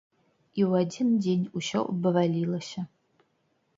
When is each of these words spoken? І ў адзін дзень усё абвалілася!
І 0.61 0.63
ў 0.69 0.85
адзін 0.85 1.11
дзень 1.25 1.45
усё 1.61 1.79
абвалілася! 1.93 2.87